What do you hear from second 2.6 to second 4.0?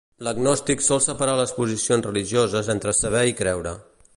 entre saber i creure.